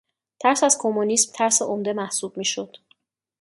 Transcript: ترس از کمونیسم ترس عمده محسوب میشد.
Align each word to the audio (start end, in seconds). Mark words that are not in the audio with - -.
ترس 0.39 0.63
از 0.63 0.77
کمونیسم 0.79 1.31
ترس 1.35 1.61
عمده 1.61 1.93
محسوب 1.93 2.37
میشد. 2.37 2.77